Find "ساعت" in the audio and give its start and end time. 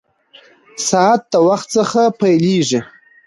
0.87-1.21